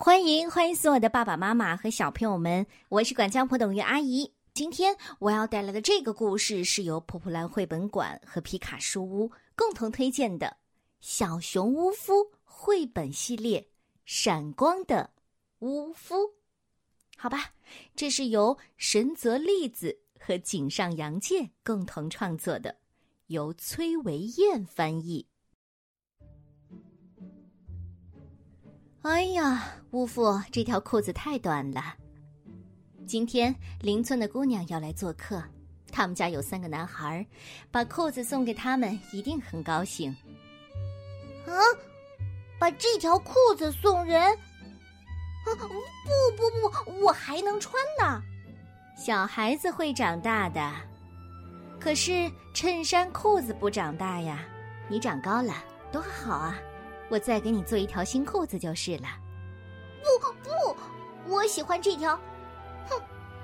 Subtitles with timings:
[0.00, 4.32] 欢迎欢迎所有的爸爸妈妈和小朋友们，我是管家婆董玉阿姨。
[4.54, 10.46] 今天我要带来的这个故事是由普普兰绘本馆和皮卡书屋共同推荐的
[11.00, 12.12] 《小熊巫夫》
[12.44, 13.60] 绘本系列
[14.04, 15.10] 《闪光的
[15.58, 16.14] 巫夫》。
[17.16, 17.50] 好吧，
[17.96, 22.76] 这是由神泽利子和井上洋介共同创作的，
[23.26, 25.26] 由崔维燕翻译。
[29.02, 29.62] 哎呀，
[29.92, 31.94] 巫父，这条裤子太短了。
[33.06, 35.42] 今天邻村的姑娘要来做客，
[35.92, 37.24] 他们家有三个男孩，
[37.70, 40.10] 把裤子送给他们，一定很高兴。
[41.46, 41.54] 啊，
[42.58, 44.20] 把这条裤子送人？
[44.20, 45.66] 啊，不
[46.36, 48.20] 不不，我还能穿呢。
[48.96, 50.72] 小孩子会长大的，
[51.78, 54.44] 可是衬衫裤子不长大呀。
[54.88, 55.54] 你长高了，
[55.92, 56.58] 多好啊！
[57.08, 59.08] 我再给你做一条新裤子就是了。
[60.02, 62.14] 不不，我喜欢这条。
[62.88, 63.00] 哼，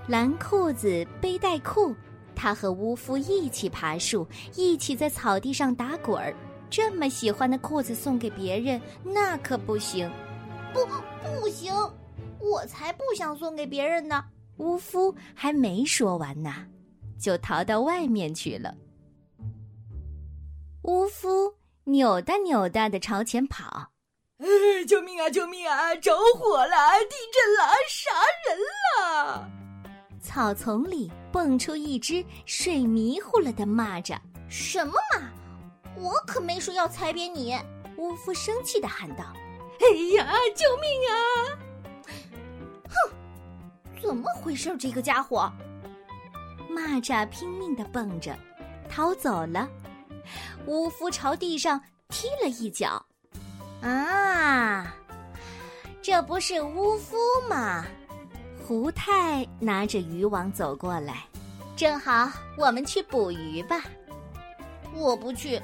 [0.09, 1.95] 蓝裤子背带裤，
[2.35, 6.35] 他和巫夫一起爬树，一起在草地上打滚儿。
[6.71, 10.11] 这么喜欢的裤子送给别人，那可不行。
[10.73, 10.81] 不，
[11.41, 11.73] 不行，
[12.41, 14.25] 我才不想送给别人呢。
[14.57, 16.67] 巫夫还没说完呢，
[17.19, 18.75] 就逃到外面去了。
[20.83, 21.55] 巫夫。
[21.87, 23.89] 扭哒扭哒的朝前跑，
[24.89, 25.29] 救命啊！
[25.29, 25.95] 救命啊！
[25.97, 26.77] 着火了！
[27.01, 27.75] 地震了！
[27.91, 28.11] 杀
[28.49, 28.59] 人
[29.29, 29.51] 了！
[30.19, 34.19] 草丛里蹦出一只睡迷糊了的蚂蚱。
[34.49, 35.31] 什么嘛！
[35.97, 37.55] 我可没说要踩扁你！
[37.99, 39.25] 巫夫生气的喊道
[39.81, 41.15] ：“哎呀，救命啊！”
[42.89, 44.75] 哼，怎么回事？
[44.79, 45.53] 这个家伙！
[46.71, 48.35] 蚂蚱拼命的蹦着，
[48.89, 49.69] 逃走了。
[50.67, 53.05] 巫夫朝地上踢了一脚，
[53.83, 54.95] 啊，
[56.03, 57.17] 这不是巫夫
[57.49, 57.85] 吗？
[58.67, 61.25] 胡太拿着渔网走过来，
[61.77, 63.83] 正好我们去捕鱼吧。
[64.95, 65.61] 我不去。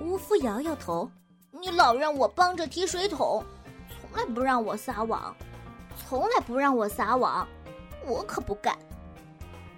[0.00, 1.10] 巫夫摇摇头，
[1.50, 3.44] 你老让我帮着提水桶，
[3.88, 5.34] 从来不让我撒网，
[5.96, 7.46] 从来不让我撒网，
[8.06, 8.76] 我可不干。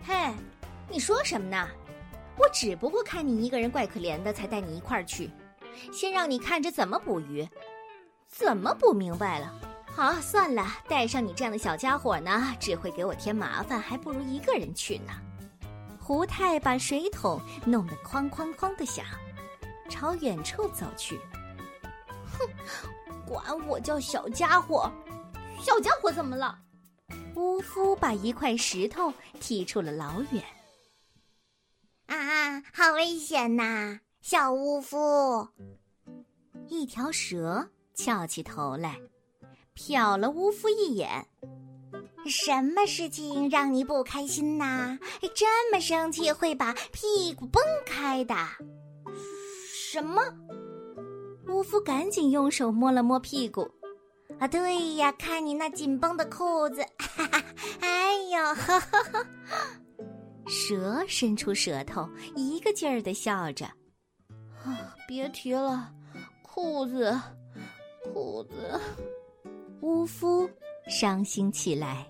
[0.05, 0.32] 嘿，
[0.88, 1.69] 你说什么呢？
[2.37, 5.31] 我只不过看你一个人怪可怜的，才带你一块儿去，
[5.93, 7.47] 先让你看着怎么捕鱼。
[8.26, 9.53] 怎么捕明白了？
[9.94, 15.12] 好，算了，带上你这样的小家伙呢，只会给我添麻烦，还不如一个人去呢。
[16.00, 19.04] 胡太把水桶弄得哐哐哐的响，
[19.91, 21.20] 朝远处走去。
[22.32, 22.49] 哼，
[23.26, 24.91] 管我叫小家伙，
[25.60, 26.59] 小家伙怎么了？
[27.37, 30.43] 巫夫把一块石头踢出了老远。
[32.12, 33.99] 啊，好危险呐！
[34.21, 35.49] 小巫夫，
[36.69, 39.00] 一条蛇翘起头来，
[39.75, 41.27] 瞟了巫夫一眼。
[42.27, 44.99] 什么事情让你不开心呐？
[45.34, 48.34] 这么生气会把屁股崩开的？
[49.73, 50.23] 什么？
[51.49, 53.71] 巫夫赶紧用手摸了摸屁股。
[54.39, 57.43] 啊，对呀，看你那紧绷的裤子，哈 哈，
[57.81, 59.27] 哎呦，哈哈哈。
[60.47, 63.64] 蛇伸出舌头，一个劲儿的笑着。
[64.64, 65.92] 啊，别提了，
[66.42, 67.19] 裤子，
[68.12, 68.81] 裤子。
[69.81, 70.48] 巫夫
[70.88, 72.06] 伤心起来。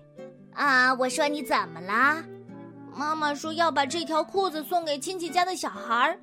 [0.53, 2.23] 啊，我说你怎么啦？
[2.95, 6.19] 妈妈说要把这条裤子送给亲戚家的小孩儿。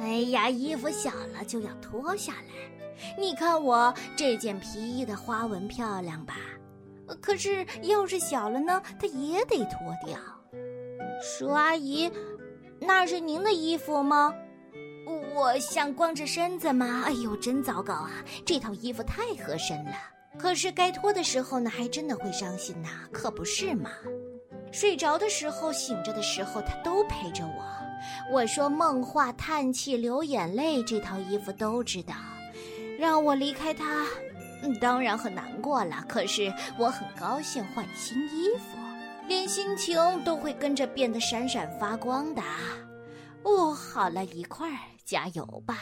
[0.00, 3.16] 哎呀，衣服小了就要脱下来。
[3.18, 6.34] 你看我这件皮衣的花纹漂亮吧？
[7.20, 10.18] 可是要是小了呢，它也得脱掉。
[11.22, 12.10] 蛇阿姨，
[12.80, 14.34] 那是您的衣服吗？
[15.34, 17.02] 我想光着身子吗？
[17.06, 18.10] 哎呦，真糟糕啊！
[18.44, 19.92] 这套衣服太合身了，
[20.38, 23.90] 可是该脱的时候呢，还真的会伤心呐，可不是嘛？
[24.72, 27.64] 睡着的时候，醒着的时候，他都陪着我。
[28.32, 32.14] 我说梦话、叹气、流眼泪，这套衣服都知道。
[32.98, 34.06] 让我离开他，
[34.80, 36.04] 当然很难过了。
[36.08, 38.78] 可是我很高兴换新衣服。
[39.26, 42.42] 连心情都会跟着变得闪闪发光的，
[43.42, 45.78] 哦，好了，一块儿加油吧！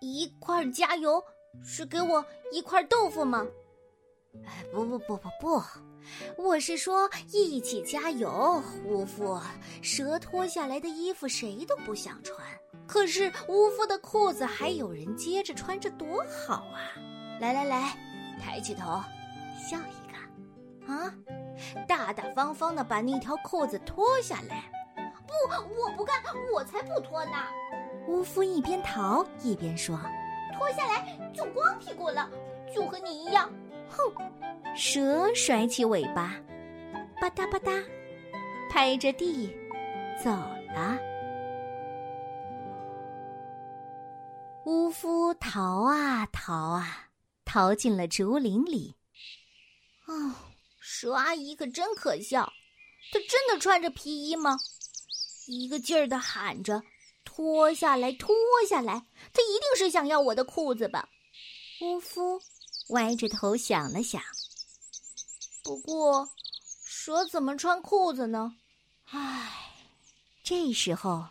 [0.00, 1.22] 一块儿加油
[1.62, 3.46] 是给我一块豆腐吗？
[4.44, 5.62] 哎，不不不不不，
[6.36, 9.40] 我是说一起加油，巫夫。
[9.82, 12.38] 蛇脱下来的衣服谁都不想穿，
[12.86, 16.92] 可是巫夫的裤子还有人接着穿着，多好啊！
[17.40, 17.96] 来来来，
[18.40, 19.02] 抬起头，
[19.58, 21.14] 笑一个，啊！
[21.86, 24.70] 大大方方的把那条裤子脱下来，
[25.26, 25.32] 不，
[25.80, 26.16] 我不干，
[26.52, 27.32] 我才不脱呢！
[28.08, 29.98] 巫夫一边逃一边说
[30.56, 32.30] ：“脱下来就光屁股了，
[32.74, 33.50] 就和你一样。
[33.88, 34.12] 哼，
[34.76, 36.34] 蛇甩起尾巴，
[37.20, 37.84] 吧嗒吧嗒，
[38.70, 39.52] 拍着地
[40.22, 40.98] 走了。
[44.66, 47.08] 乌夫逃啊逃啊，
[47.44, 48.96] 逃进了竹林里。
[50.06, 50.32] 哦，
[50.88, 52.52] 蛇阿姨可真可笑，
[53.10, 54.56] 她真的穿着皮衣吗？
[55.48, 56.80] 一个劲儿的喊着
[57.26, 58.32] ：“脱下来，脱
[58.68, 59.04] 下来！”
[59.34, 61.08] 她一定是想要我的裤子吧？
[61.80, 62.40] 乌夫
[62.90, 64.22] 歪着头想了想。
[65.64, 66.28] 不过，
[66.84, 68.54] 蛇怎么穿裤子呢？
[69.06, 69.72] 唉，
[70.44, 71.26] 这时候，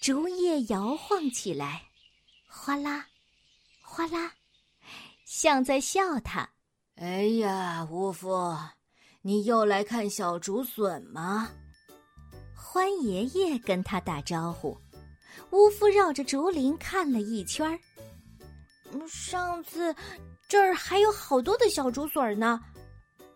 [0.00, 1.82] 竹叶摇晃起来。
[2.46, 3.06] 哗啦，
[3.82, 4.32] 哗啦，
[5.26, 6.50] 像在笑他。
[7.00, 8.54] 哎呀，乌夫，
[9.22, 11.48] 你又来看小竹笋吗？
[12.54, 14.76] 欢爷爷跟他打招呼。
[15.52, 17.78] 乌夫绕着竹林看了一圈儿。
[19.08, 19.96] 上次
[20.46, 22.60] 这儿还有好多的小竹笋呢。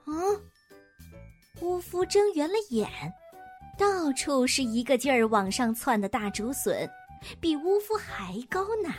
[0.07, 0.43] 嗯，
[1.63, 2.87] 乌夫睁圆了眼，
[3.79, 6.87] 到处是一个劲儿往上窜的大竹笋。
[7.41, 8.93] 比乌夫还高呢，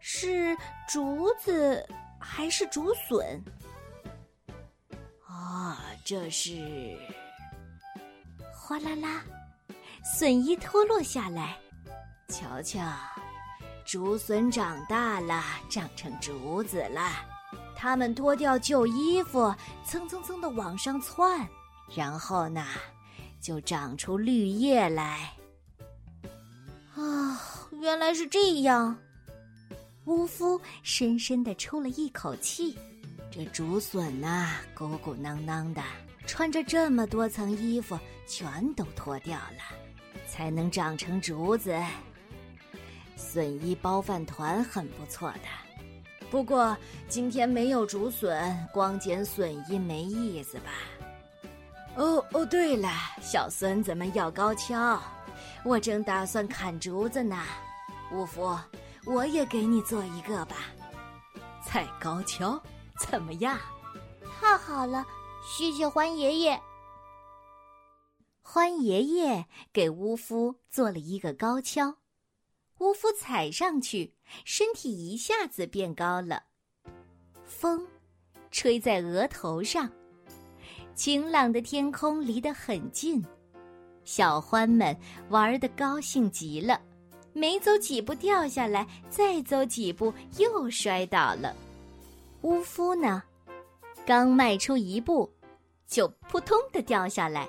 [0.00, 0.56] 是
[0.88, 1.86] 竹子
[2.22, 3.42] 还是竹笋？
[5.26, 6.96] 啊，这是！
[8.54, 9.24] 哗啦啦，
[10.04, 11.58] 笋衣脱落下来，
[12.28, 12.80] 瞧瞧，
[13.84, 17.00] 竹笋长大了，长成竹子了。
[17.76, 19.52] 它们脱掉旧衣服，
[19.84, 21.46] 蹭蹭蹭的往上窜，
[21.94, 22.64] 然后呢，
[23.40, 25.34] 就长出绿叶来。
[26.94, 27.40] 啊，
[27.72, 28.96] 原来是这样！
[30.04, 32.76] 巫夫深深的出了一口气。
[33.30, 35.82] 这竹笋呐，鼓鼓囊囊的，
[36.26, 39.62] 穿着这么多层衣服，全都脱掉了，
[40.28, 41.74] 才能长成竹子。
[43.16, 46.76] 笋衣包饭团很不错的，不过
[47.08, 50.70] 今天没有竹笋，光捡笋衣没意思吧？
[51.94, 52.88] 哦哦，对了，
[53.20, 55.00] 小孙子们要高跷。
[55.64, 57.38] 我正打算砍竹子呢，
[58.12, 58.58] 乌夫，
[59.04, 60.56] 我也给你做一个吧。
[61.64, 62.60] 踩高跷
[62.98, 63.58] 怎么样？
[64.40, 65.06] 太好了，
[65.44, 66.60] 谢谢欢爷爷。
[68.42, 71.96] 欢爷爷给巫夫做了一个高跷，
[72.78, 74.14] 巫夫踩上去，
[74.44, 76.42] 身体一下子变高了。
[77.44, 77.86] 风
[78.50, 79.90] 吹在额头上，
[80.94, 83.24] 晴朗的天空离得很近。
[84.04, 84.96] 小欢们
[85.28, 86.80] 玩的高兴极了，
[87.32, 91.54] 没走几步掉下来，再走几步又摔倒了。
[92.42, 93.22] 乌夫呢，
[94.04, 95.30] 刚迈出一步，
[95.86, 97.48] 就扑通的掉下来。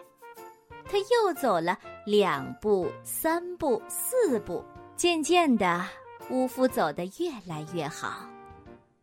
[0.85, 4.63] 他又走了两步、三步、四步，
[4.95, 5.83] 渐渐的，
[6.29, 8.27] 乌夫走得越来越好。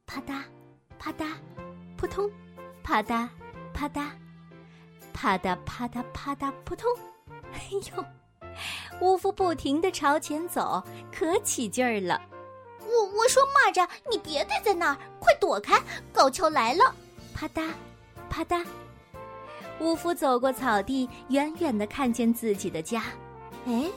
[0.06, 0.42] 啪嗒，
[0.98, 1.26] 啪嗒，
[1.96, 2.30] 扑通，
[2.82, 3.28] 啪嗒，
[3.72, 4.08] 啪嗒，
[5.12, 6.88] 啪嗒啪嗒啪嗒扑通。
[7.52, 8.04] 哎呦！
[9.00, 12.20] 乌夫不停的朝前走，可起劲儿了。
[12.80, 15.80] 我我说蚂蚱，你别待在那儿，快躲开！
[16.12, 16.94] 高跷来了！
[17.34, 17.70] 啪嗒，
[18.28, 18.64] 啪嗒。
[19.78, 23.04] 乌夫走过草地，远远的看见自己的家。
[23.66, 23.90] 哎，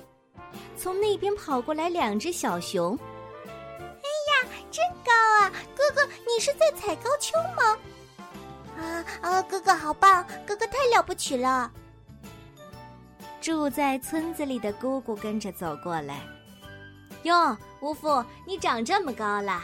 [0.77, 2.97] 从那边跑过来两只小熊。
[3.45, 5.11] 哎呀，真高
[5.41, 5.51] 啊！
[5.75, 7.77] 哥哥，你是在踩高跷吗？
[8.77, 10.25] 啊啊，哥哥好棒！
[10.45, 11.69] 哥哥太了不起了！
[13.43, 16.21] 住在村子里的姑姑跟着走过来，
[17.23, 19.61] 哟，乌夫，你长这么高了！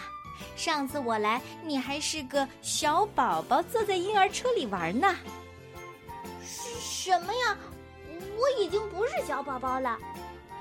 [0.58, 5.16] 上次我来，你还是个小宝宝，坐在婴儿车里玩呢。
[6.44, 7.58] 是什么呀？
[8.38, 9.98] 我已经不是小宝宝了。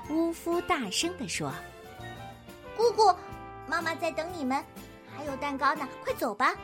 [0.09, 1.51] 乌夫大声地说
[2.77, 3.13] ：“姑姑，
[3.67, 4.63] 妈妈在等你们，
[5.13, 6.55] 还有蛋糕呢，快走吧！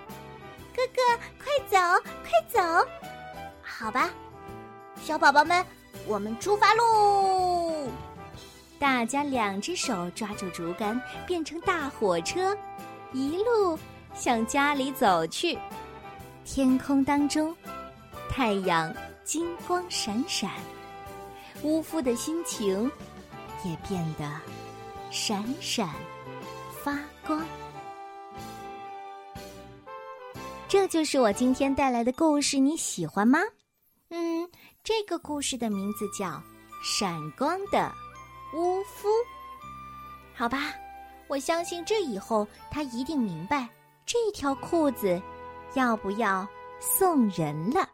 [0.74, 1.02] 哥哥，
[1.38, 1.78] 快走，
[2.24, 2.88] 快走！
[3.62, 4.10] 好吧，
[5.04, 5.62] 小宝宝们。”
[6.08, 7.88] 我们出发喽！
[8.78, 12.56] 大家两只手抓住竹竿，变成大火车，
[13.14, 13.80] 一路
[14.14, 15.58] 向家里走去。
[16.44, 17.56] 天空当中，
[18.30, 20.52] 太阳金光闪闪，
[21.64, 22.92] 巫夫的心情
[23.64, 24.30] 也变得
[25.10, 25.90] 闪闪
[26.84, 27.44] 发光。
[30.68, 33.40] 这就是我今天带来的故事，你喜欢吗？
[34.10, 34.48] 嗯。
[34.86, 36.28] 这个故事的名字叫
[36.84, 37.92] 《闪光的
[38.54, 39.08] 乌夫》。
[40.36, 40.76] 好吧，
[41.28, 43.68] 我相信这以后他一定明白
[44.06, 45.20] 这条裤子
[45.74, 46.48] 要不要
[46.80, 47.90] 送人了。